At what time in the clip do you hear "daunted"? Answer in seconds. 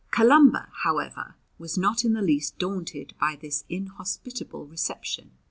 2.57-3.13